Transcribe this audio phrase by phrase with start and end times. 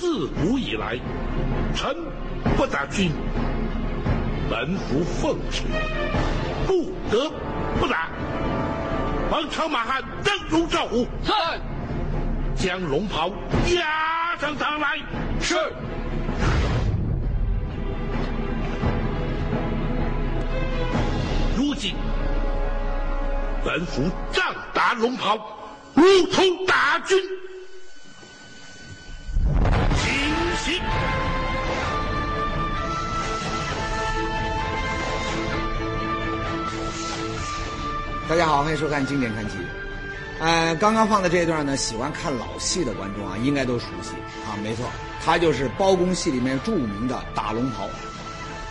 [0.00, 0.98] 自古以来，
[1.74, 1.94] 臣
[2.56, 3.12] 不打君，
[4.48, 5.60] 本府奉旨，
[6.66, 7.30] 不得
[7.78, 8.08] 不打。
[9.30, 11.32] 王朝马汉正如赵虎，是。
[12.54, 13.28] 将龙袍
[13.74, 14.96] 押上堂来。
[15.38, 15.54] 是。
[21.58, 21.94] 如今，
[23.62, 25.36] 本府仗打龙袍，
[25.92, 27.18] 如同打军。
[38.28, 39.56] 大家好，欢迎收看《经典传奇》。
[40.38, 44.12] 呃，刚刚放的这一段呢，喜欢看老戏的观众啊，应该都熟悉
[44.46, 44.54] 啊。
[44.62, 44.86] 没错，
[45.24, 47.88] 他就是包公戏里面著名的打龙袍。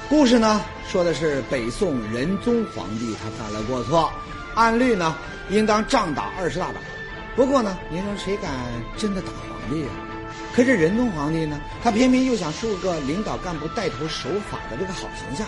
[0.08, 4.10] 故事呢，说的是北宋仁宗皇帝他犯了过错，
[4.56, 5.16] 按律呢
[5.50, 6.76] 应当杖打二十大板。
[7.36, 8.52] 不过呢，您说谁敢
[8.98, 9.90] 真的打皇帝呀？
[10.60, 15.48] 可是仁宗皇帝呢，他偏偏又想树个领导干部带头守法的这个好形象，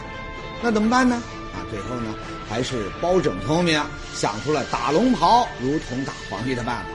[0.63, 1.21] 那怎么办呢？
[1.53, 2.15] 啊，最后呢，
[2.47, 3.77] 还是包拯聪明，
[4.13, 6.85] 想出了打龙袍如同打皇帝的办法，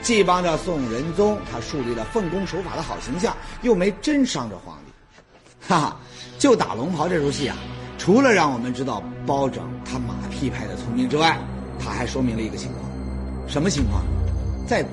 [0.00, 4.92] 既帮着宋仁宗他树立了奉公守法的好形象，又没真伤着皇帝。
[5.66, 5.96] 哈哈，
[6.38, 7.56] 就打龙袍这出戏啊，
[7.98, 11.36] 除了让我们知道包拯他马屁派的聪明之外，
[11.80, 12.84] 他还说明了一个情况，
[13.48, 14.04] 什么情况？
[14.68, 14.84] 在，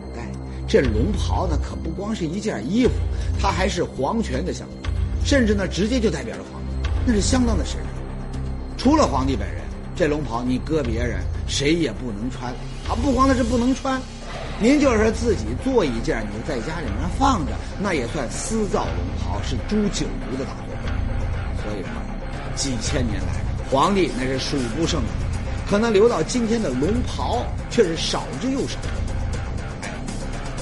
[0.67, 2.93] 这龙袍呢可不光是一件衣服，
[3.39, 4.91] 它还是皇权的象征，
[5.25, 7.83] 甚至呢直接就代表着皇帝，那是相当的神圣。
[8.77, 9.61] 除了皇帝本人，
[9.95, 12.51] 这龙袍你搁别人谁也不能穿
[12.89, 12.95] 啊！
[13.03, 14.01] 不光那是不能穿，
[14.59, 20.73] 您就是自己做一件，你在家里面放着，那也算私造龙袍，是诛九族的大祸。
[21.61, 21.91] 所以说，
[22.55, 23.27] 几千年来，
[23.69, 28.79] 皇帝那是数不胜数，可能留到今天的龙袍却是少之又少。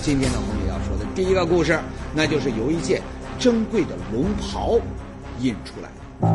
[0.02, 1.80] 今天呢，我们也要说的第一个故事，
[2.16, 3.00] 那就是由一件
[3.38, 4.80] 珍贵的龙袍
[5.40, 6.28] 印出来的。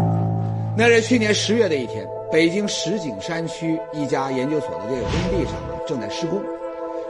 [0.78, 6.40] 那是去年十月的一天，北京石景山区一家研究所的这个工地上呢，正在施工。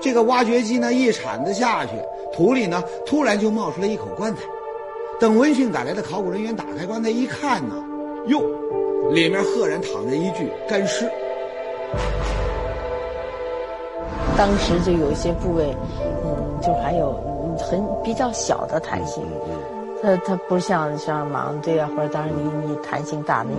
[0.00, 1.92] 这个挖掘机呢一铲子下去，
[2.32, 4.40] 土里呢突然就冒出来一口棺材。
[5.20, 7.74] 等闻讯赶来的考古人员打开棺材一看呢，
[8.28, 8.40] 哟，
[9.12, 11.06] 里面赫然躺着一具干尸。
[14.36, 15.74] 当时就有一些部位，
[16.24, 17.18] 嗯，就还有
[17.58, 19.24] 很比较小的弹性。
[20.02, 23.54] 它它不像像马王堆啊，或者当然你你弹性大，你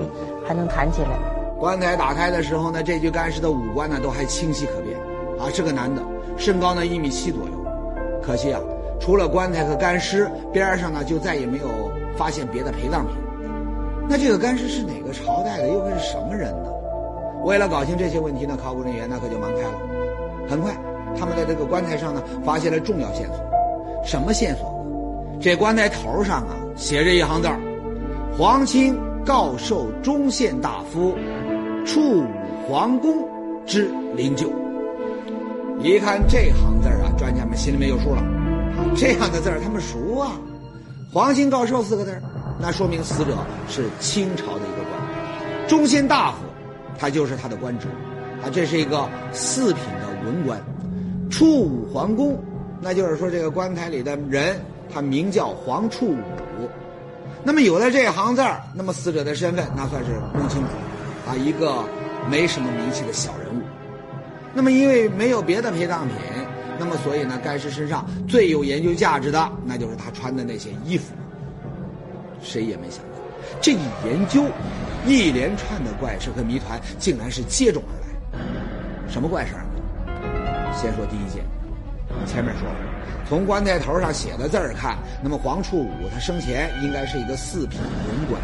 [0.48, 1.18] 还能弹起来。
[1.60, 4.96] 棺材打开的时候呢，这具干尸的五官呢都还清晰可辨，
[5.40, 6.02] 啊，是个男的，
[6.38, 7.52] 身高呢一米七左右。
[8.22, 8.62] 可惜啊，
[9.00, 11.68] 除了棺材和干尸边上呢，就再也没有
[12.16, 13.16] 发现别的陪葬品。
[14.08, 16.70] 那这个干尸是哪个朝代的，又会是什么人呢？
[17.44, 19.97] 为了搞清这些问题呢，考古人员呢可就忙开了。
[20.48, 20.76] 很快，
[21.18, 23.38] 他们在这个棺材上呢发现了重要线索。
[24.06, 24.74] 什么线索？
[25.40, 27.60] 这棺材头上啊写着一行字儿
[28.38, 31.16] ：“皇亲告授忠献大夫，
[31.86, 32.26] 处武
[32.68, 33.14] 皇宫
[33.66, 34.48] 之灵柩。”
[35.84, 38.24] 一看这行字儿啊，专家们心里面有数了。
[38.96, 40.32] 这样的字儿他们熟啊
[41.14, 42.22] ，“皇亲告授”四个字儿
[42.60, 43.38] 那说明死者
[43.68, 46.38] 是清朝的一个官，忠献大夫，
[46.98, 47.88] 他就是他的官职，
[48.42, 49.84] 啊，这是一个四品
[50.26, 50.60] 文官。
[51.30, 52.42] 处武皇宫，
[52.82, 54.60] 那就是说这个棺材里的人。
[54.90, 56.70] 他名叫黄处武，
[57.44, 61.84] 那么有了这行字儿，那么死者的身份那算是弄清楚了，啊，一个
[62.32, 63.62] 没什么名气的小人物。
[64.54, 66.16] 那么因为没有别的陪葬品，
[66.80, 71.14] 那么所以呢，干尸身上最有研究价值的，那就是他穿的那些衣服。
[72.42, 73.20] 谁也没想到，
[73.60, 74.46] 这一研究，
[75.06, 79.12] 一连串的怪事和谜团竟然是接踵而来。
[79.12, 79.52] 什么怪事？
[80.78, 81.44] 先说第一件，
[82.26, 82.76] 前面说了。
[83.28, 88.42] 从棺材头上写的字儿看，那么黄处武他生前应该是一个四品文官，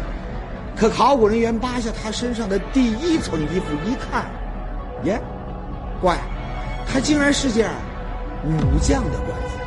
[0.76, 4.26] 可考古人员扒下他身上的第一层衣服一看，
[5.04, 5.18] 耶，
[6.02, 6.18] 怪，
[6.86, 7.70] 他竟然是件
[8.44, 9.58] 武将的官服。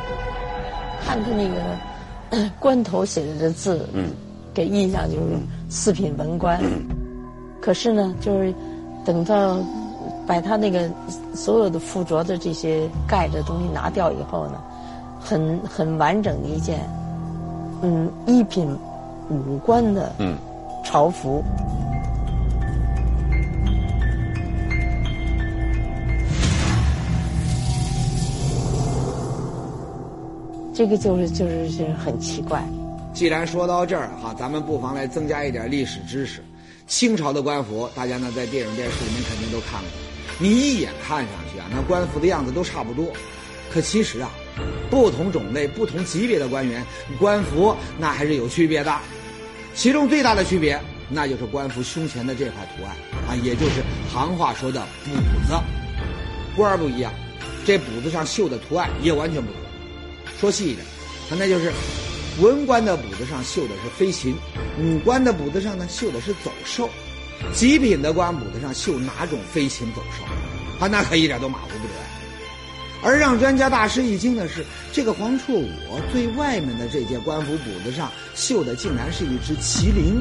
[1.04, 4.10] 看他那个棺头写的这字，嗯，
[4.54, 5.36] 给印象就是
[5.68, 6.60] 四品文官。
[7.60, 8.54] 可是呢，就是
[9.04, 9.58] 等到
[10.28, 10.88] 把他那个
[11.34, 14.62] 所有的附着的这些盖着东西拿掉以后呢。
[15.20, 16.88] 很很完整的一件，
[17.82, 18.74] 嗯，一品
[19.28, 20.14] 武官的
[20.84, 21.42] 朝服。
[30.72, 32.62] 这个就是就是就是很奇怪。
[33.12, 36.42] 既然说到这儿哈，咱们不妨来增加一点历史知识。
[36.86, 40.07] 清朝的官服，大家呢在电影电视里面肯定都看过。
[40.38, 43.12] 你一眼看上去啊，那官服的样子都差不多。
[43.72, 44.30] 可其实啊。
[44.90, 46.84] 不同种类、不同级别的官员，
[47.16, 48.92] 官服那还是有区别的。
[49.72, 52.96] 其中最大的区别，那就是官服胸前的这块图案
[53.28, 55.12] 啊，也就是行话说的补
[55.46, 55.54] 子。
[56.56, 57.12] 官儿不一样，
[57.64, 59.60] 这补子上绣的图案也完全不同。
[60.40, 60.84] 说细一点，
[61.38, 61.70] 那就是
[62.40, 64.34] 文官的补子上绣的是飞禽，
[64.80, 66.90] 武官的补子上呢绣的是走兽，
[67.52, 70.24] 极品的官补子上绣哪种飞禽走兽，
[70.84, 71.94] 啊，那可一点都马虎不得。
[73.00, 75.68] 而让专家大吃一惊的是，这个黄处武
[76.12, 80.20] 最外面的这件官服补子上绣的竟然是一只麒麟，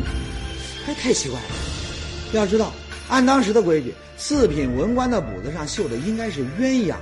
[0.87, 1.45] 哎，太奇怪了。
[2.33, 2.71] 要知道，
[3.09, 6.95] 按当时的规矩，四品文官的补子上绣的应该是鸳鸯，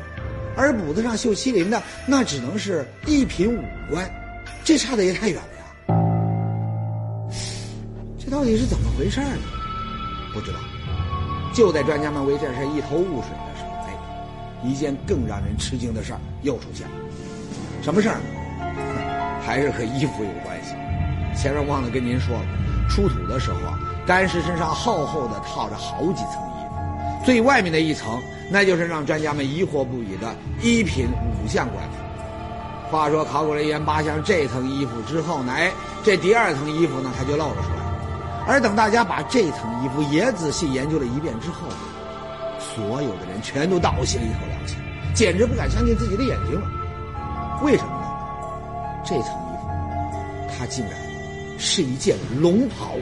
[0.55, 4.09] 而补子上绣麒麟的那只能是一品武官，
[4.63, 5.65] 这差的也太远了呀！
[8.17, 9.54] 这到底是怎么回事呢？
[10.35, 10.59] 不知道。
[11.51, 13.69] 就在专家们为这事一头雾水的时候。
[13.87, 13.95] 哎
[14.63, 16.93] 一件更让人吃惊的事儿又出现了，
[17.83, 18.17] 什么事儿？
[19.45, 20.73] 还是和衣服有关系。
[21.39, 22.45] 前面忘了跟您说了，
[22.89, 23.77] 出土的时候啊，
[24.07, 30.33] 干尸身上厚厚的套着好几层衣服，最外面的一层，那就是让专家们疑惑不已的
[30.63, 31.97] 一品五相官服。
[32.89, 35.71] 话说考古人员扒下这层衣服之后呢，哎，
[36.03, 37.84] 这第二层衣服呢，它就露了出来。
[38.47, 41.67] 而等大家把这层衣服也仔细研究了一遍之后，
[42.59, 44.75] 所有的人全都倒吸了一口凉气，
[45.13, 46.67] 简直不敢相信自己的眼睛了。
[47.63, 48.07] 为什么呢？
[49.03, 49.67] 这层衣服，
[50.57, 50.93] 它竟然
[51.57, 52.95] 是一件龙袍。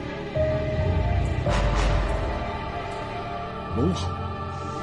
[3.75, 4.07] 龙袍，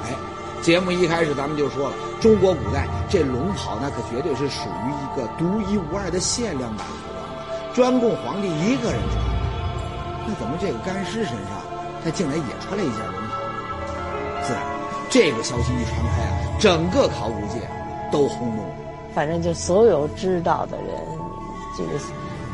[0.03, 0.13] 哎，
[0.61, 9.30] 节目一开始咱们就说了，中国古代这龙袍那可绝对是属于一个独一无二的限量版服装啊，专供皇帝一个人穿。
[10.31, 11.59] 那怎么这个干尸身上，
[12.01, 13.35] 他竟然也穿了一件龙袍？
[14.43, 14.63] 自然。
[15.09, 17.59] 这个消息一传开啊，整个考古界
[18.13, 18.73] 都轰动了。
[19.13, 20.87] 反正就所有知道的人，
[21.77, 21.99] 这个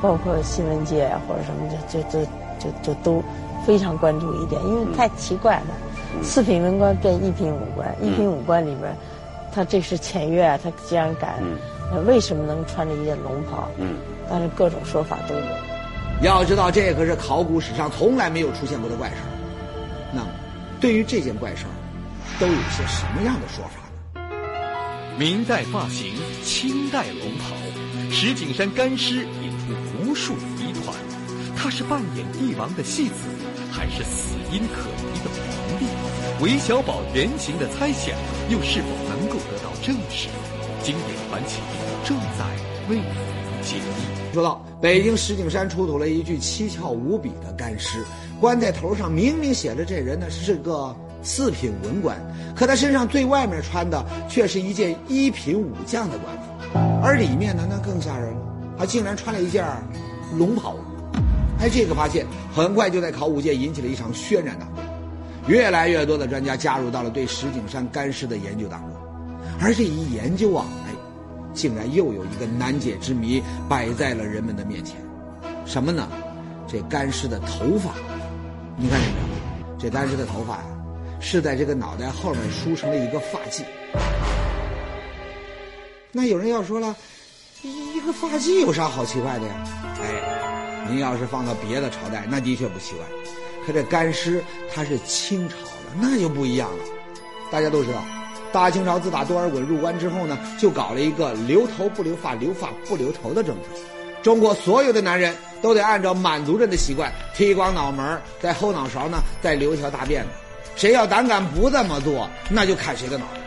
[0.02, 2.26] 包括新闻界或者什么，就就就
[2.58, 3.24] 就就都
[3.64, 5.68] 非常关注一点，因为太奇怪了。
[6.24, 8.92] 四品文官变一品武官，一品武官里边，
[9.54, 11.36] 他这是前月，他竟然敢，
[12.08, 13.68] 为什么能穿着一件龙袍？
[13.78, 13.98] 嗯，
[14.28, 15.42] 但是各种说法都有。
[16.22, 19.28] 要知道，这可是考古史上从来没有出现过的怪事儿。
[20.12, 20.28] 那么，
[20.82, 21.74] 对于这件怪事儿，
[22.40, 24.28] 都有些什么样的说法呢？
[25.18, 27.56] 明代发型，清代龙袍，
[28.12, 30.96] 石景山干尸引出无数谜团。
[31.56, 33.28] 他是扮演帝王的戏子，
[33.72, 35.86] 还是死因可疑的皇帝？
[36.42, 38.16] 韦小宝原型的猜想
[38.50, 40.30] 又是否能够得到证实？
[40.84, 41.60] 经典传奇
[42.06, 42.46] 正在
[42.90, 43.06] 为您
[43.62, 44.27] 解密。
[44.38, 48.06] 说到北京石景山出土了一具蹊跷无比的干尸，
[48.40, 50.96] 棺材头上明明写着这人呢是个。
[51.24, 52.16] 四品文官，
[52.56, 58.40] 可他身上最外面穿的却是一件一品武将的官服，而里面呢，那更吓人了，
[58.78, 59.66] 他竟然穿了一件
[60.38, 60.76] 龙袍。
[61.60, 62.24] 哎，这个发现
[62.54, 64.84] 很快就在考古界引起了一场轩然大波，
[65.48, 68.92] 越来越多的专家加入到了对石景山干尸的研究当中，
[69.60, 70.68] 而这一研究啊，
[71.58, 74.96] 竟然又有一个难解之谜摆在了人们的面前，
[75.66, 76.08] 什么呢？
[76.68, 77.96] 这干尸的头发，
[78.78, 79.78] 你看见没有？
[79.80, 80.64] 这干尸的头发呀。
[81.20, 83.64] 是在这个脑袋后面梳成了一个发髻。
[86.12, 86.96] 那有人要说了，
[87.64, 89.64] 一个发髻有啥好奇怪的呀？
[90.00, 93.06] 哎，您要是放到别的朝代，那的确不奇怪。
[93.66, 96.84] 可这干尸它是清朝的，那就不一样了。
[97.52, 98.06] 大家都知道，
[98.52, 103.70] 大清朝自打多尔衮入关之后呢，就搞了一个留头不留发、留发不留头的政策。
[104.24, 110.28] 中国所有的男人都得按照满族人的习惯，剃光脑门，在后脑勺呢再留一条大辫子。
[110.76, 113.40] 谁要胆敢不这么做，那就砍谁的脑袋。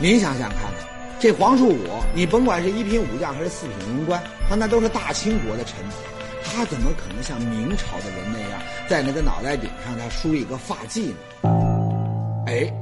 [0.00, 0.72] 您想想看看，
[1.20, 5.96] 这黄树武，你甭管是一品武将还是四品文官，他那都是大清国的臣子，
[6.44, 12.44] 他怎么可能像明朝的人那样，在那个脑袋顶上他梳一个发髻呢？
[12.46, 12.72] 哎，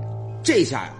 [0.42, 0.94] 这下呀，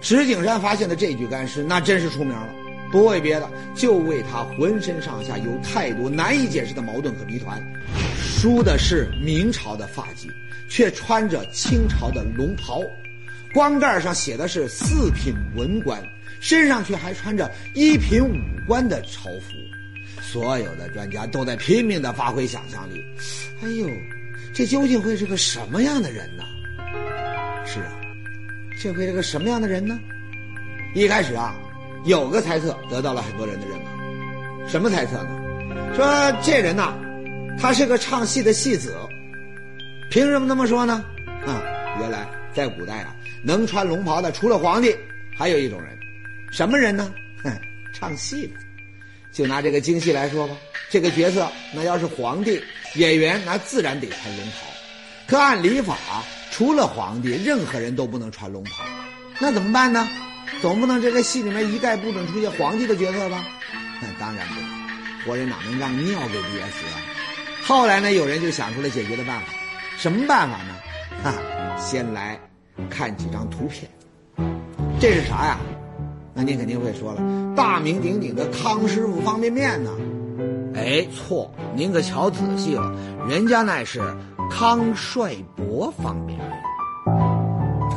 [0.00, 2.48] 石景山发现的这具干尸，那真是出名了。
[2.90, 7.62] 不为别的，就为他浑身上下有太多难以解释的矛盾和谜团，
[8.18, 10.28] 梳的是明朝的发髻。
[10.70, 12.82] 却穿着清朝的龙袍，
[13.54, 15.98] 棺盖上写的是四品文官，
[16.40, 18.36] 身上却还穿着一品武
[18.66, 20.20] 官的朝服。
[20.20, 23.02] 所有的专家都在拼命的发挥想象力。
[23.62, 23.88] 哎呦，
[24.52, 26.44] 这究竟会是个什么样的人呢？
[27.64, 27.97] 是啊，
[28.80, 29.98] 这会是个什么样的人呢？
[30.94, 31.54] 一开始啊，
[32.04, 34.68] 有个猜测得到了很多人的认可。
[34.68, 35.30] 什么猜测呢？
[35.96, 36.06] 说
[36.42, 36.96] 这人呐，
[37.58, 38.96] 他是个唱戏的戏子。
[40.10, 41.04] 凭什么那么说呢？
[41.44, 41.60] 啊，
[41.98, 44.94] 原来在古代啊，能穿龙袍的除了皇帝，
[45.36, 45.98] 还有一种人，
[46.52, 47.12] 什么人呢？
[47.42, 47.52] 哼
[47.92, 48.54] 唱戏的。
[49.32, 50.56] 就拿这个京戏来说吧，
[50.88, 52.62] 这个角色那要是皇帝，
[52.94, 54.66] 演员那自然得穿龙袍。
[55.26, 55.96] 可按礼法，
[56.58, 58.82] 除了皇帝，任何人都不能穿龙袍。
[59.38, 60.08] 那怎么办呢？
[60.60, 63.44] 总不能这个戏里面一概不准出现皇帝的角色吧？
[64.02, 64.64] 那当然不能，
[65.24, 66.98] 活人哪能让尿给憋死啊？
[67.62, 69.46] 后来呢，有人就想出了解决的办法，
[69.98, 70.74] 什么办法呢？
[71.22, 71.32] 哈，
[71.78, 72.36] 先来
[72.90, 73.88] 看几张图片，
[74.98, 75.60] 这是啥呀？
[76.34, 77.22] 那您肯定会说了，
[77.54, 79.92] 大名鼎鼎的康师傅方便面呢？
[80.78, 82.92] 哎，错，您可瞧仔细了，
[83.28, 84.00] 人家那是
[84.48, 86.62] 康帅博方便面。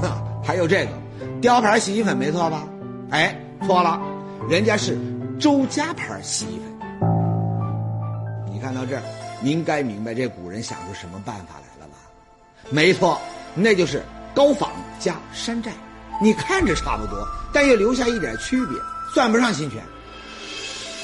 [0.02, 0.12] 哼，
[0.44, 0.92] 还有这个
[1.40, 2.68] 雕牌洗衣粉，没错吧？
[3.12, 4.02] 哎，错了，
[4.50, 4.98] 人家是
[5.40, 6.90] 周家牌洗衣粉。
[8.52, 9.04] 你看到这儿，
[9.42, 11.98] 您该明白这古人想出什么办法来了吧？
[12.72, 13.22] 没错，
[13.54, 14.02] 那就是
[14.34, 15.72] 高仿加山寨。
[16.20, 18.78] 你看着差不多，但又留下一点区别，
[19.14, 19.82] 算不上侵权。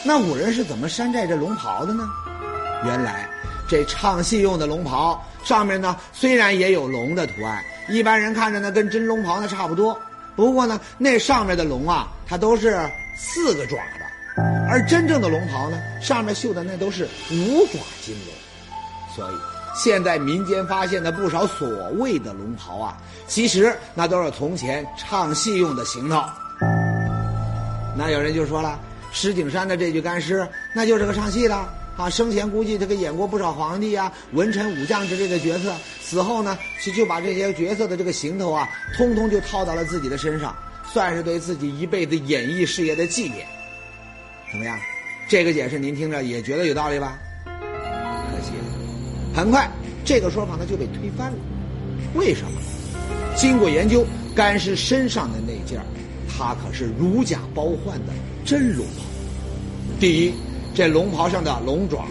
[0.07, 2.09] 那古人是怎么山寨这龙袍的呢？
[2.85, 3.27] 原来
[3.67, 9.99] 这唱戏用的龙袍上面呢，虽然也有龙的图案，一般人看着呢跟真龙袍呢差不多。
[10.33, 12.79] 不过呢，那上面的龙啊，它都是
[13.17, 18.33] 四个爪的，而真正的龙袍呢，上面绣的那都是五爪金龙。
[19.13, 19.35] 所以，
[19.75, 22.97] 现在民间发现的不少所谓的龙袍啊，
[23.27, 26.23] 其实那都是从前唱戏用的行头。
[27.93, 28.79] 那有人就说了，
[29.19, 31.55] 石景山的这具干尸，那就是个唱戏的
[31.97, 32.07] 啊！
[32.07, 36.55] 生前估计他给演过不少皇帝啊、文臣武将之类的角色，死后呢，
[36.86, 40.55] 就就把这些角色的这个行头啊，通通就套到了自己的身上，
[40.93, 43.47] 算是对自己一辈子演艺事业的纪念。
[44.51, 44.77] 怎么样？
[45.27, 47.17] 这个解释您听着也觉得有道理吧？
[47.43, 48.51] 可惜，
[49.36, 49.67] 很快
[50.05, 51.38] 这个说法呢就被推翻了。
[52.13, 52.62] 为什么？
[53.36, 54.05] 经过研究，
[54.36, 55.86] 干尸身上的那件儿。
[56.29, 58.13] 它可是如假包换的
[58.45, 59.06] 真龙袍。
[59.99, 60.33] 第一，
[60.75, 62.05] 这龙袍上的龙爪，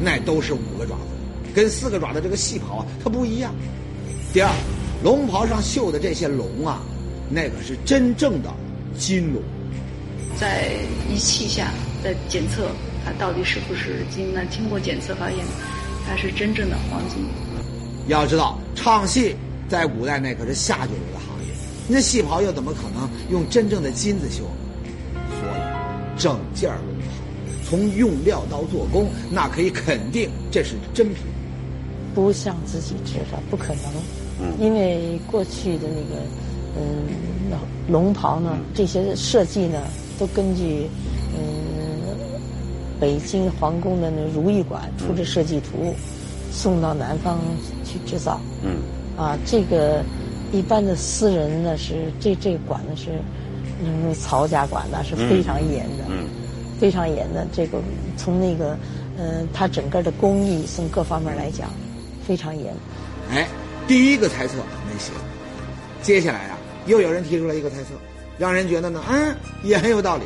[0.00, 3.52] 那都是五个爪子，跟四个爪的这个细袍啊，它不一样。
[4.32, 4.50] 第二，
[5.02, 6.80] 龙袍上绣的这些龙啊，
[7.28, 8.54] 那可是真正的
[8.96, 9.42] 金龙。
[10.38, 10.70] 在
[11.12, 11.72] 仪器下，
[12.04, 12.70] 在检测
[13.04, 14.42] 它到底是不是金呢？
[14.48, 15.38] 经过检测发现，
[16.06, 17.26] 它是真正的黄金。
[18.06, 19.34] 要知道，唱戏
[19.68, 21.52] 在古代那可是下九流的行业。
[21.88, 24.44] 那戏袍又怎么可能用真正的金子绣？
[26.18, 27.04] 整件龙袍
[27.64, 31.18] 从用料到做工，那可以肯定这是真品。
[32.14, 33.84] 不像自己制的，不可能。
[34.40, 36.22] 嗯因为过去的那个，
[36.76, 37.58] 嗯，
[37.88, 39.80] 龙袍呢，这些设计呢，
[40.18, 40.88] 都根据
[41.34, 42.16] 嗯
[43.00, 45.94] 北京皇宫的那如意馆出的设计图，
[46.50, 47.38] 送到南方
[47.84, 48.40] 去制造。
[48.62, 48.76] 嗯。
[49.16, 50.02] 啊，这个。
[50.50, 53.20] 一般的私人呢是这这馆呢是，
[53.82, 56.26] 嗯，曹家管的是非常严的，嗯，
[56.80, 57.46] 非常严的。
[57.52, 57.78] 这个
[58.16, 58.76] 从那个，
[59.16, 61.68] 嗯，它整个的工艺从各方面来讲，
[62.26, 62.74] 非常严。
[63.30, 63.46] 哎，
[63.86, 65.12] 第一个猜测没写，
[66.02, 67.90] 接下来啊，又有人提出了一个猜测，
[68.38, 70.24] 让人觉得呢，嗯，也很有道理。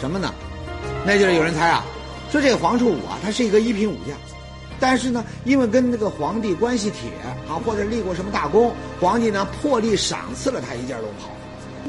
[0.00, 0.32] 什么呢？
[1.04, 1.84] 那就是有人猜啊，
[2.30, 4.16] 说这个黄处武啊，他是一个一品武将。
[4.78, 7.10] 但是呢，因为跟那个皇帝关系铁
[7.48, 11.28] 啊，或者立过什么大功，皇帝呢破例赏赐了他一件龙袍，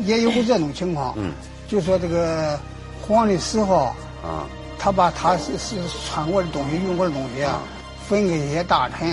[0.05, 1.13] 也有过这种情况。
[1.17, 1.31] 嗯，
[1.67, 2.59] 就说这个
[3.01, 3.85] 皇的时候
[4.23, 4.45] 啊，
[4.77, 7.61] 他把他是是穿过的东西、用过的东西啊，
[8.07, 9.11] 分给一些大臣，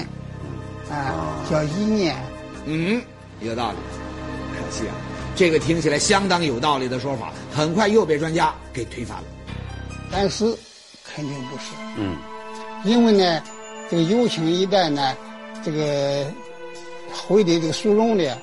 [0.91, 2.17] 啊，叫一念。
[2.67, 3.03] 嗯，
[3.41, 3.77] 有道理。
[4.53, 4.95] 可惜啊，
[5.35, 9.25] 这个听起来相当有道理的说法，很快又被专家给推翻了。
[10.11, 10.45] 但是
[11.05, 11.73] 肯定不是。
[11.97, 12.17] 嗯，
[12.85, 13.43] 因为呢。
[13.91, 15.17] 这个右清一代呢，
[15.65, 16.25] 这个
[17.13, 18.39] 回的这个苏荣的，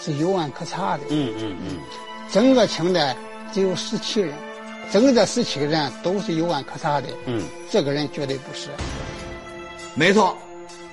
[0.00, 1.04] 是有案可查的。
[1.10, 1.78] 嗯嗯嗯。
[2.30, 3.16] 整个清代
[3.52, 4.34] 只有十七人，
[4.90, 7.08] 整个这十七个人都是有案可查的。
[7.26, 7.42] 嗯。
[7.70, 8.68] 这个人绝对不是。
[9.94, 10.36] 没错，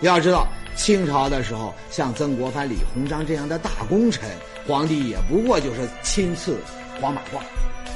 [0.01, 4.29] 要知道清朝的时候，像曾国藩、李鸿章这样的大功臣，
[4.67, 6.58] 皇帝也不过就是亲赐
[7.01, 7.41] 黄马褂，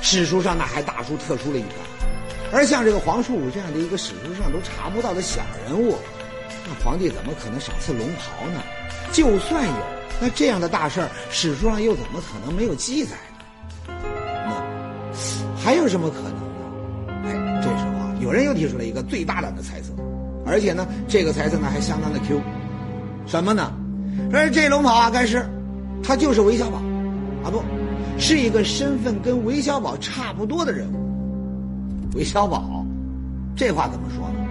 [0.02, 1.72] 史书上那还大书特书了一番。
[2.52, 5.98] 而像这个黄树武这样的一个史书上都查不到的小人物，
[6.66, 8.62] 那皇帝怎么可能赏赐龙袍呢？
[9.12, 9.74] 就算有，
[10.22, 13.12] 那这样的大事儿，史书上又怎么可能没有记载
[13.88, 13.94] 呢？
[14.48, 16.42] 那还有什么可能呢？
[17.26, 19.92] 哎，这时候啊，有人又提出了一个最大胆的猜测，
[20.46, 22.40] 而且呢，这个猜测呢还相当的 Q，
[23.26, 23.74] 什么呢？
[24.32, 25.46] 说这龙袍啊，该是
[26.02, 26.78] 他就是韦小宝，
[27.44, 27.62] 啊不，
[28.18, 32.16] 是一个身份跟韦小宝差不多的人物。
[32.16, 32.86] 韦小宝，
[33.56, 34.45] 这话怎么说呢？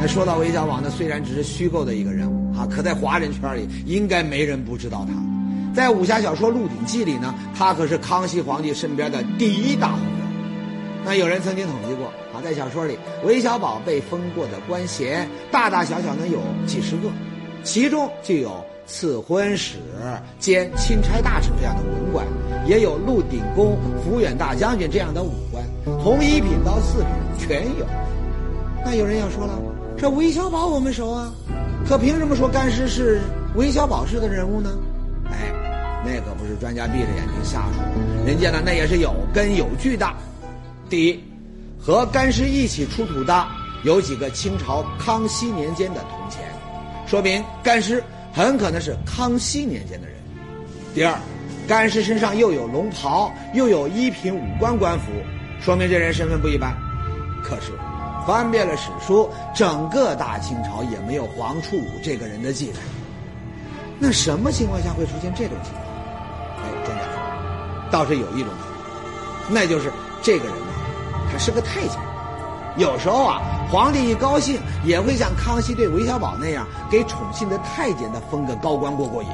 [0.00, 5.12] 那说到韦小宝呢，虽然只是虚构的一个人物啊，可在华人圈里应该没人不知道他。
[5.74, 10.18] 在武侠小说《鹿鼎记》里呢，他可是康熙皇帝身边的第一大红人。
[11.04, 17.10] 那有人曾经统计过啊，在小说里，韦小宝被封过的官衔大大小小能有几十个，
[17.64, 19.78] 其中就有赐婚使
[20.38, 22.24] 兼钦差大臣这样的文官，
[22.66, 25.64] 也有鹿鼎公、抚远大将军这样的武官，
[26.02, 27.86] 从一品到四品全有。
[28.84, 29.58] 那有人要说了，
[30.00, 31.32] 这韦小宝我们熟啊，
[31.88, 33.20] 可凭什么说干尸是
[33.56, 34.70] 韦小宝式的人物呢？
[35.28, 35.52] 哎，
[36.04, 37.82] 那可不是专家闭着眼睛瞎说，
[38.24, 40.06] 人家呢那也是有根有据的。
[40.88, 41.20] 第一，
[41.80, 43.44] 和干尸一起出土的
[43.82, 46.44] 有几个清朝康熙年间的铜钱，
[47.04, 48.00] 说明干尸
[48.32, 50.16] 很可能是康熙年间的人。
[50.94, 51.18] 第二，
[51.66, 55.06] 干尸身上又有龙袍，又有一品武官官服，
[55.60, 56.72] 说明这人身份不一般。
[57.42, 57.72] 可是。
[58.28, 62.80] 翻遍了史书，整个大清朝也没有黄初武这个人的记载。
[63.98, 65.82] 那什么情况下会出现这种情况？
[66.62, 70.66] 哎，专家说，倒是有一种可能，那就是这个人呢，
[71.32, 71.98] 他是个太监。
[72.76, 73.40] 有时候啊，
[73.72, 79.28] 皇帝一高兴，也会像康熙对韦小宝那样，给宠幸的太监的封个高官过过瘾。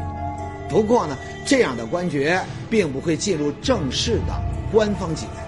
[0.68, 4.32] 不过呢，这样的官爵并不会进入正式的
[4.70, 5.42] 官方记载。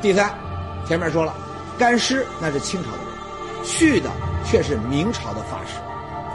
[0.00, 0.32] 第三，
[0.88, 1.34] 前面说了。
[1.80, 4.10] 干尸那是清朝的人，去的
[4.44, 5.80] 却是明朝的发饰，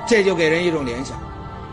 [0.07, 1.15] 这就给人一种联想。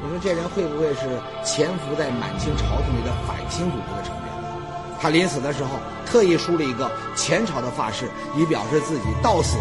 [0.02, 4.24] 你说这人会不会是潜伏在满清朝廷里的反清组织的成员？
[5.00, 5.70] 他临死的时候
[6.04, 8.04] 特意梳了一个前朝的发饰，
[8.36, 9.56] 以表示自己到死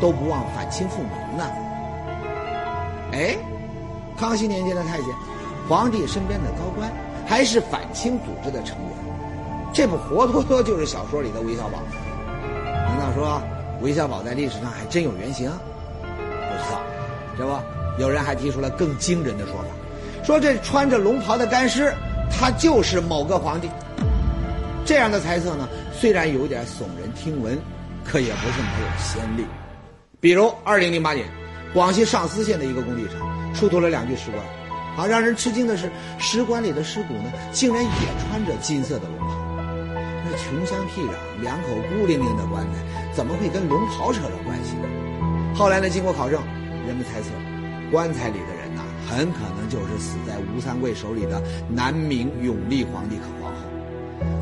[0.00, 1.44] 都不忘反清复明呢。
[3.10, 3.36] 哎，
[4.16, 5.08] 康熙年间的太监，
[5.68, 6.88] 皇帝身边的高官，
[7.26, 8.90] 还是反清组织的成员，
[9.74, 11.80] 这不活脱脱就是小说里的韦小宝？
[12.86, 13.42] 难道说？
[13.82, 15.50] 韦小宝在历史上还真有原型，
[16.00, 16.80] 不知道，
[17.36, 19.68] 这不，有人还提出了更惊人的说法，
[20.24, 21.92] 说这穿着龙袍的干尸，
[22.30, 23.68] 他就是某个皇帝。
[24.84, 27.58] 这样的猜测呢，虽然有点耸人听闻，
[28.04, 29.44] 可也不是没有先例。
[30.20, 31.26] 比如，二零零八年，
[31.74, 34.42] 广西上思县的一个工地上出土了两具尸棺，
[34.96, 37.90] 啊，让人吃惊的是，石棺里的尸骨呢，竟然也
[38.28, 39.45] 穿着金色的龙袍。
[40.36, 44.88] 穷乡僻壤，两口孤零零的棺材，怎么会跟龙袍扯上关系呢？
[45.54, 46.40] 后来呢，经过考证，
[46.86, 47.30] 人们猜测，
[47.90, 53.58] 棺材里的人呐，很可能就是死在吴三桂手里的南明永历皇帝和皇后。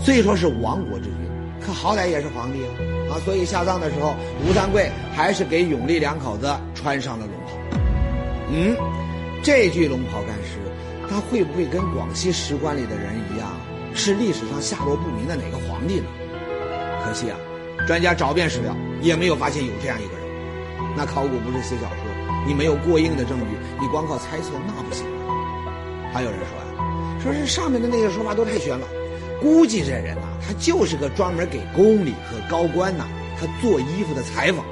[0.00, 1.14] 虽说是亡国之君，
[1.64, 3.14] 可好歹也是皇帝啊！
[3.14, 7.78] 啊，所以下葬的时候，吴三桂还是给永历两口子穿上了龙袍。
[8.50, 8.76] 嗯，
[9.42, 10.58] 这具龙袍干尸，
[11.08, 13.48] 他会不会跟广西石棺里的人一样？
[13.94, 16.06] 是历史上下落不明的哪个皇帝呢？
[17.04, 17.38] 可惜啊，
[17.86, 20.24] 专家找遍史料也没有发现有这样一个人。
[20.96, 25.06] 那考古不是写小说，你没有过硬的证据，你光靠猜测那不行。
[26.12, 28.86] 还有人说呀，说是上面的那些说法都太悬了，
[29.40, 33.06] 估计这人呐，他就是个专门给宫里和高官呐
[33.38, 34.64] 他做衣服的裁缝。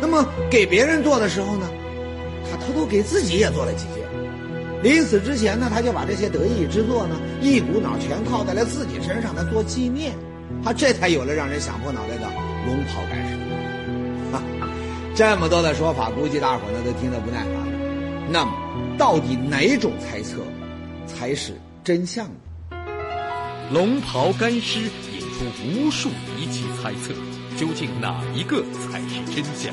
[0.00, 1.68] 那么给别人做的时候呢，
[2.50, 4.01] 他偷偷给自己也做了几件。
[4.82, 10.12] 临死之前呢，他就把这些得意之作呢，一股脑全靠在了自己身上，来做纪念，
[10.64, 12.28] 他这才有了让人想破脑袋的
[12.66, 13.36] 龙袍干尸。
[14.34, 14.42] 啊，
[15.14, 17.66] 这么多的说法，估计大伙呢都听得不耐烦了。
[18.28, 18.52] 那么，
[18.98, 20.38] 到底哪种猜测
[21.06, 21.52] 才是
[21.84, 22.76] 真相呢？
[23.72, 27.14] 龙袍干尸引出无数离奇猜测，
[27.56, 29.72] 究竟哪一个才是真相？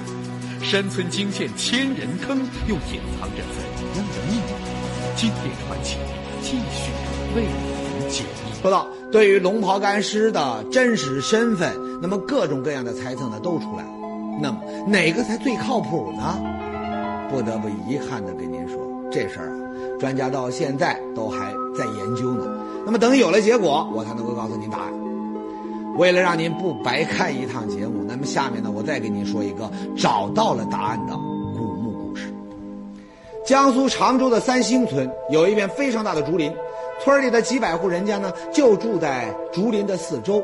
[0.61, 4.48] 山村惊现千人坑，又隐藏着怎样的秘密？
[5.19, 5.97] 经典传奇
[6.41, 6.93] 继续
[7.35, 8.53] 为您解密。
[8.61, 13.89] 说到对于龙袍干尸的真实身份，那么各种各样的猜测呢都出来了。
[14.41, 16.39] 那么哪个才最靠谱呢？
[17.29, 18.77] 不得不遗憾的跟您说，
[19.11, 19.59] 这事儿啊，
[19.99, 22.45] 专家到现在都还在研究呢。
[22.85, 24.93] 那么等有了结果，我才能够告诉您答案。
[25.97, 31.13] 为了让您不白看一趟节目，那么下面呢，我再给您说一个找到了答案的。
[33.43, 36.53] 江苏常州的三星村有一片非常大的竹林，
[36.99, 40.43] 村里的几百户人家呢就住在竹林的四周。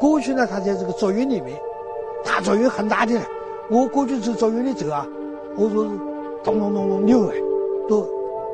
[0.00, 1.56] 过去呢，他在这个竹林里面，
[2.24, 3.14] 大竹林很大的，
[3.70, 5.06] 我过去走竹林里走啊，
[5.56, 5.90] 我说是
[6.42, 7.32] 咚咚咚咚扭啊，
[7.88, 8.04] 都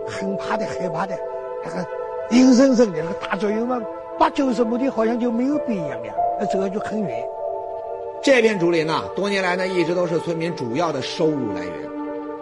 [0.07, 1.17] 很怕的害怕的，
[1.65, 1.87] 那个
[2.31, 3.81] 阴森森的那个大竹林嘛，
[4.19, 7.25] 八九十亩地好像就没有边一样的，那走就很远。
[8.21, 11.88] 这片竹林呐，多年来呢一直都是村民主要的收入来源，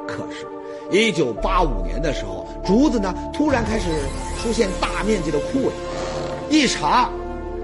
[0.07, 0.47] 可是。
[0.91, 3.91] 一九八五年的时候，竹子呢突然开始
[4.41, 5.71] 出现大面积的枯萎，
[6.49, 7.11] 一查，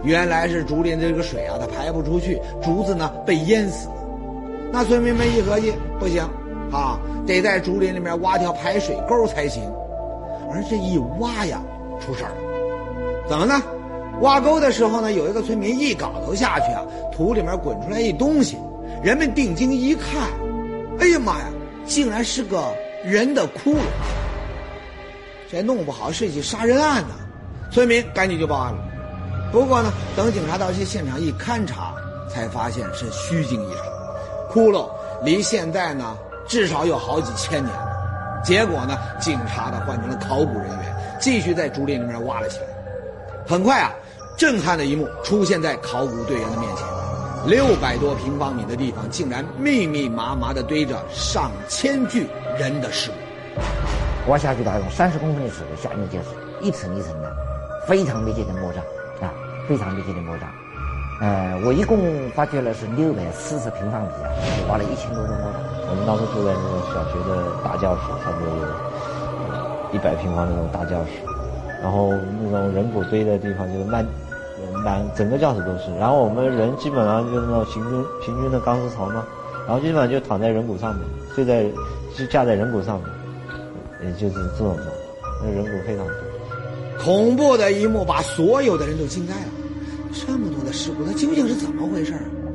[0.02, 3.94] 原来是竹林这个水啊，它排不出去，竹子呢被淹死了。
[4.72, 6.28] 那村民们一合计，不行，
[6.72, 9.62] 啊，得在竹林里面挖条排水沟才行。
[10.50, 11.62] 而这一挖呀，
[12.00, 13.62] 出事儿了，怎么呢？
[14.20, 18.58] 挖沟的时候呢，有一个村民一镐头下去啊，土里面滚出来一东西，
[19.00, 20.28] 人们定睛一看，
[20.98, 21.44] 哎呀妈呀，
[21.86, 23.80] 竟然是个人的骷髅！
[25.50, 27.14] 这弄不好是一起杀人案呢。
[27.70, 28.78] 村民赶紧就报案了。
[29.52, 31.94] 不过呢，等警察到现场一勘查，
[32.28, 33.84] 才发现是虚惊一场，
[34.50, 34.90] 骷髅
[35.24, 36.16] 离现在呢
[36.46, 38.42] 至少有好几千年了。
[38.44, 42.64] 结果呢，警察呢换成了考古人员，继续在竹林里面挖了起来。
[43.46, 43.92] 很快啊。
[44.34, 46.84] 震撼的一幕出现在考古队员的面前：
[47.44, 53.16] 六百多平方米的地方，竟然密密麻麻地堆着上千具人的尸骨。
[54.28, 56.26] 挖下去大概三十公分的时候，下面就是
[56.60, 57.36] 一层一层的，
[57.86, 58.78] 非常密集的墓葬
[59.20, 59.34] 啊，
[59.68, 60.48] 非常密集的墓葬。
[61.20, 61.98] 呃，我一共
[62.30, 64.30] 发掘了是六百四十平方米啊，
[64.68, 65.60] 挖了一千多个墓葬。
[65.90, 68.62] 我们当时住在那个小学的大教室，差不多有
[69.92, 71.10] 一百平方那种大教室，
[71.82, 72.12] 然后
[72.44, 74.06] 那种人骨堆的地方就是满。
[74.84, 79.24] 满整个教室都是，然后我们人基本上就是那种平均平均的钢丝床嘛，
[79.66, 81.64] 然后基本上就躺在人骨上面，睡在
[82.16, 83.08] 就架在人骨上面，
[84.04, 84.86] 也就是这种的，
[85.42, 86.14] 那人骨非常多。
[87.04, 89.48] 恐怖的一幕把所有的人都惊呆了，
[90.12, 92.12] 这么多的尸骨，它究竟是怎么回事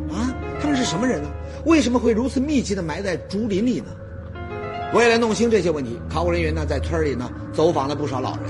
[0.10, 0.32] 啊？
[0.62, 1.30] 他们是什么人呢？
[1.66, 3.88] 为什么会如此密集的埋在竹林里呢？
[4.94, 8.44] 为了弄清这些问题，考古人员呢在村里呢走访了不少老人，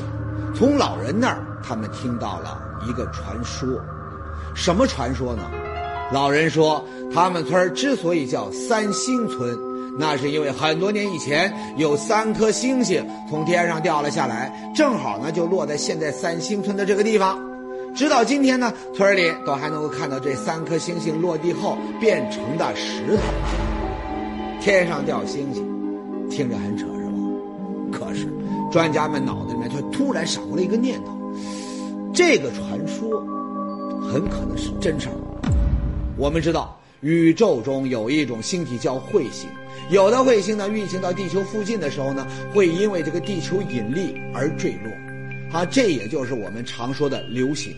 [0.54, 2.67] 从老人那儿他们听到了。
[2.86, 3.68] 一个传说，
[4.56, 5.44] 什么传说呢？
[6.12, 9.58] 老人说，他们村之所以叫三星村，
[10.00, 17.38] 那是因为很多年以前有三颗星星从天上掉了下来，正好呢就落在现在三星村的这个地方。
[17.96, 23.24] 直到今天呢，村里都还能够看到这三颗星星落地后变成的石头。
[24.62, 25.66] 天上掉星星，
[26.30, 27.12] 听着很扯是吧？
[27.92, 28.28] 可是
[28.72, 31.17] 专家们脑子里面却突然闪过了一个念头。
[32.18, 33.24] 这个传说
[34.02, 35.14] 很可能是真事儿。
[36.18, 39.48] 我们知道，宇宙中有一种星体叫彗星，
[39.92, 44.92] 有的彗星呢运行到地球附近的时候呢，会因为这个地球引力而坠落，
[45.60, 47.72] 啊，这也就是我们常说的流星。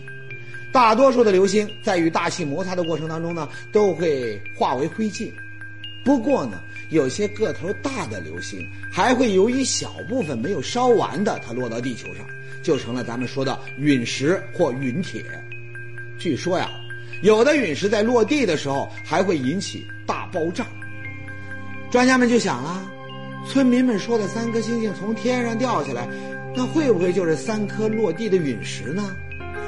[0.72, 5.30] 大多数的流星在与大气摩擦的过程当中呢，都会化为灰烬。
[6.04, 12.26] 不过呢，有些个头大的流星还会有一小部分没有烧完的，它落到地球上。
[12.62, 15.24] 就成了咱们说的陨石或陨铁。
[16.18, 16.70] 据说呀，
[17.22, 20.66] 有的陨石在落地的时候还会引起大爆炸。
[21.90, 22.86] 专家们就想了，
[23.48, 26.06] 村民们说的三颗星星从天上掉下来，
[26.54, 29.16] 那会不会就是三颗落地的陨石呢？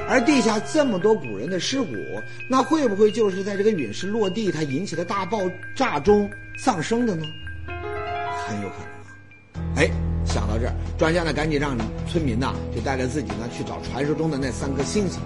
[0.09, 1.95] 而地下这么多古人的尸骨，
[2.49, 5.38] 那会不会就是在这个陨石落地它引起的大爆
[5.75, 7.25] 炸中丧生的呢？
[8.47, 9.75] 很有可能啊！
[9.77, 9.91] 哎。
[10.25, 15.21] 想到这儿，专家呢赶紧让村民呢就带着自己呢去找传说中的那三颗星星。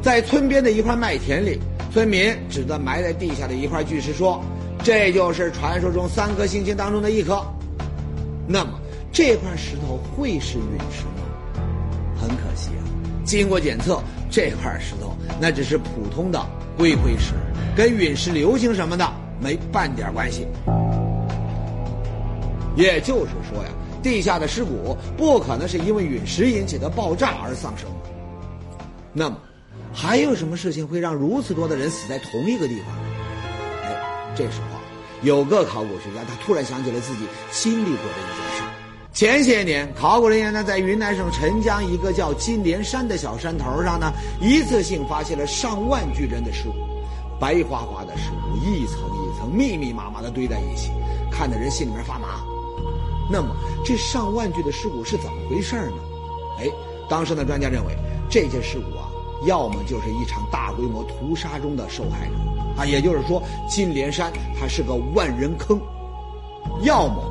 [0.00, 1.58] 在村边的一块麦田里，
[1.92, 4.42] 村民指着埋在地下的一块巨石说
[4.82, 7.44] ：“这就是传说中三颗星星当中的一颗。”
[8.46, 8.80] 那么
[9.12, 11.60] 这块石头会是陨石吗？
[12.16, 12.82] 很可惜啊，
[13.24, 16.44] 经过检测，这块石头那只是普通的
[16.76, 17.34] 硅灰石，
[17.76, 20.46] 跟陨石、流星什么的没半点关系。
[22.76, 23.70] 也就是说呀。
[24.02, 27.88] 地下的尸骨不可能是因为陨石引起的爆炸而丧生。
[29.12, 29.36] 那么，
[29.94, 32.86] 还有什么事情会让如此多的人死在同一个地方？
[33.84, 34.82] 哎，这时候啊，
[35.22, 37.20] 有个考古学家他突然想起了自己
[37.52, 38.81] 经历过的一件事。
[39.12, 46.74] 前些年，考古人员呢在云南省澄江一个叫金莲山的小山头上呢，一次性发现了上万具人的尸骨，
[47.38, 50.90] 白花花的尸骨一层一层密密麻麻的堆在一起，
[51.30, 52.42] 看得人心里面发麻。
[53.30, 55.96] 那么，这上万具的尸骨是怎么回事呢？
[56.58, 56.66] 哎，
[57.06, 57.94] 当时的专家认为，
[58.30, 59.12] 这些尸骨啊，
[59.44, 62.34] 要么就是一场大规模屠杀中的受害者
[62.80, 65.78] 啊，也就是说，金莲山它是个万人坑；
[66.82, 67.22] 要么，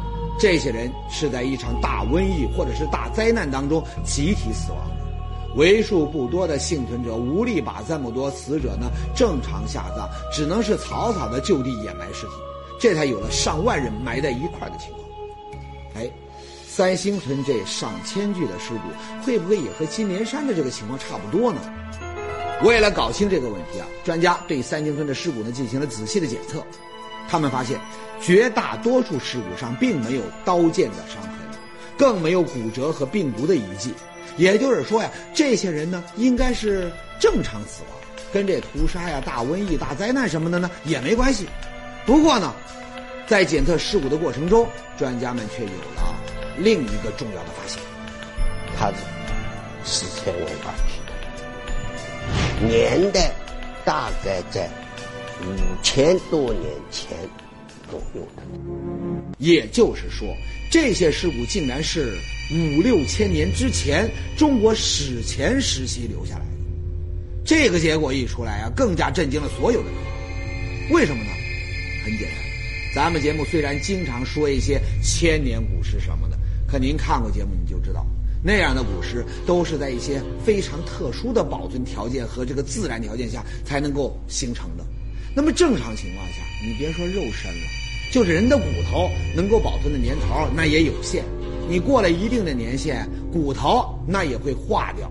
[0.42, 12.32] 这些人是在一场大瘟疫或者是大灾难当中集体死亡的，为数不多的幸存者无力把这么多死者呢正常下葬，只能是草草的就地掩埋尸体，
[12.80, 15.04] 这才有了上万人埋在一块的情况。
[15.94, 16.10] 哎，
[16.68, 21.62] 三星村这上千具的尸骨，会不会也和金莲山的这个情况差不多呢？
[22.64, 26.64] 为了搞清这个问题啊，专家对三星村的尸骨呢进行了仔细的检测，
[27.30, 27.80] 他们发现
[28.22, 31.32] 绝大多数尸骨上并没有刀剑的伤痕，
[31.98, 33.94] 更没有骨折和病毒的遗迹，
[34.38, 38.00] 也就是说呀，这些人呢应该是正常死亡，
[38.34, 41.48] 跟这屠杀呀、大瘟疫、大灾难什么的呢也没关系。
[42.06, 42.54] 不过呢。
[43.28, 46.14] 在检测尸骨的过程中，专家们却有了
[46.58, 47.82] 另一个重要的发现：
[48.78, 48.96] 他是
[49.86, 52.68] 死前有关系的。
[52.68, 53.32] 年代
[53.86, 54.70] 大概在
[55.48, 57.18] 五千多年前
[57.90, 58.44] 左右的。
[59.38, 60.36] 也就是说，
[60.70, 62.16] 这些尸骨竟然是
[62.52, 66.52] 五六千年之前中国史前时期留下来的。
[67.44, 70.92] 这个结果一出来啊，更加震惊了所有的人。
[70.92, 71.30] 为什么呢？
[72.06, 72.38] 很简单，
[72.94, 78.06] 咱们节目虽然经常说一些千年古尸什么的，可您看过节目你就知道，
[78.44, 84.84] 那样的古尸都是在一些非常特殊的保存条件和这个自然条件下才能够形成的。
[85.34, 87.68] 那么正常情况下，你别说肉身了，
[88.12, 91.24] 就是人的骨头能够保存的年头那也有限。
[91.70, 95.10] 你过了一定的年限，骨头那也会化掉。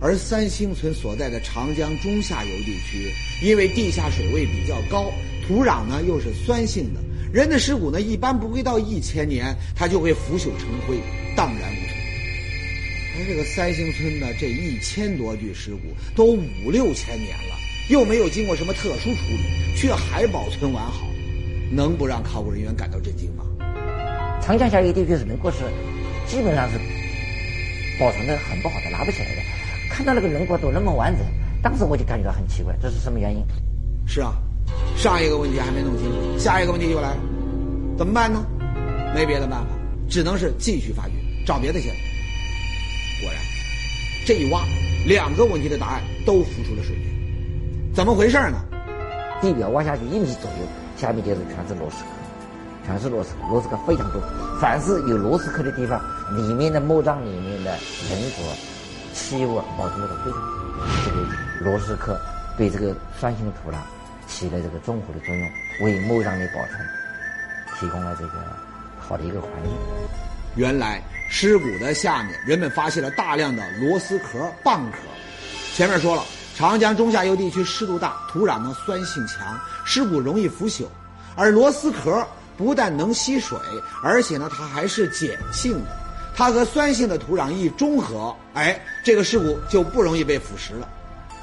[0.00, 3.12] 而三星村所在的长江中下游地区，
[3.42, 5.12] 因为地下水位比较高，
[5.46, 7.00] 土壤呢又是酸性的，
[7.32, 10.98] 人的尸骨呢一般不会到一千年，它就会腐朽成灰，
[11.36, 11.98] 荡然无存。
[13.18, 17.56] 而这个三星村的这一千多具尸骨都五六千年了，
[17.88, 21.06] 又没有经过什么特殊处理，却还保存完好，
[21.70, 23.44] 能不让考古人员感到震惊吗？
[24.42, 25.58] 长江下游地区是能够是
[26.26, 26.78] 基本上是
[27.98, 29.42] 保存的很不好的，拿不起来的。
[29.90, 31.26] 看到那个人骨都那么完整，
[31.62, 33.42] 当时我就感觉到很奇怪，这是什么原因？
[34.06, 34.34] 是啊，
[34.96, 37.20] 上一个问题还没弄清楚，下一个问题又来了，
[37.96, 38.44] 怎么办呢？
[39.14, 39.68] 没别的办法，
[40.10, 41.14] 只能是继续发掘，
[41.46, 43.24] 找别的线索。
[43.24, 43.42] 果然，
[44.26, 44.62] 这一挖，
[45.06, 47.07] 两个问题的答案都浮出了水面。
[47.94, 48.58] 怎么回事呢？
[49.40, 52.10] 地表挖下去一米左右，下面就是全是螺丝壳，
[52.86, 54.20] 全是螺丝壳，螺丝壳非常多。
[54.60, 56.00] 凡是有螺丝壳的地方，
[56.36, 57.70] 里面的墓葬里面的
[58.08, 58.42] 人骨。
[59.14, 60.46] 器物保存的都非常好，
[61.04, 61.26] 这个
[61.64, 62.16] 螺丝壳
[62.56, 63.76] 对这个酸性的土壤
[64.28, 66.78] 起了这个中和的作用，为墓葬的保存
[67.74, 68.32] 提供了这个
[69.00, 69.72] 好的一个环境。
[70.54, 74.98] 原来尸骨的下面，人们发现了大量的螺丝壳、蚌壳。
[75.74, 76.22] 前面说了，
[76.58, 80.86] 长江中下游地区湿度大，土壤呢酸性强，尸骨容易腐朽，
[81.36, 83.56] 而螺丝壳不但能吸水，
[84.02, 85.96] 而且呢它还是碱性的。
[86.34, 90.88] 它和酸性的土壤一中和，哎，这个尸骨就不容易被腐蚀了。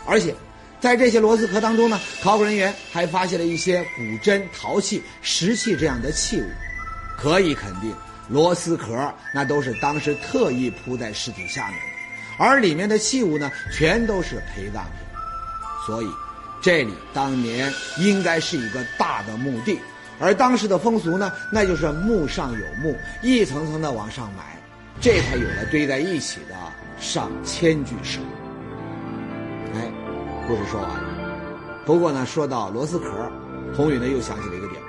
[0.05, 0.35] 而且，
[0.81, 6.45] 在这些螺丝壳当中呢，考古人员还发现了一些骨针、陶器、石器这样的器物，
[7.17, 7.95] 可以肯定，
[8.27, 15.04] 螺丝壳那都是当时特意铺在尸体下面的，而里面的器物呢，全都是陪葬品。
[15.85, 16.07] 所以，
[16.61, 19.79] 这里当年应该是一个大的墓地，
[20.19, 24.43] 而当时的风俗呢，那就是墓上有墓，一层层的往上埋。
[25.01, 26.55] 这才有了堆在一起的
[26.97, 28.25] 上千具尸骨。
[29.75, 29.91] 哎，
[30.47, 31.03] 故事说完了。
[31.85, 33.07] 不过呢，说到螺丝壳，
[33.75, 34.81] 宏宇呢又想起了一个点，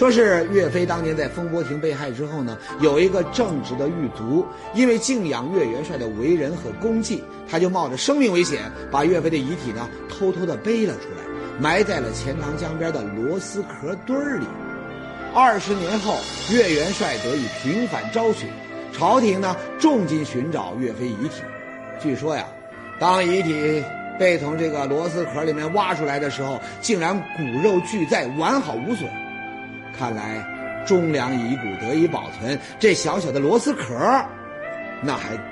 [0.00, 14.46] 说是岳飞当年在风波亭被害之后呢，有一个正直的狱卒，因为敬仰岳元帅的为人和功绩，他就冒着生命危险，把岳飞的遗体呢偷偷的背了出来，埋在了钱塘江边的螺丝壳堆儿里。
[15.34, 16.16] 二十年后，
[16.50, 18.46] 岳元帅得以平反昭雪。
[18.94, 21.42] 朝廷呢，重金寻找岳飞遗体。
[22.00, 22.46] 据说呀，
[22.98, 23.84] 当遗体
[24.18, 29.06] 被从这个螺丝壳里面挖出来的时候，竟然骨肉俱在，完好无损。
[30.00, 30.42] 看来
[30.86, 33.94] 忠良遗骨得以保存，这小小的螺丝壳，
[35.02, 35.36] 那还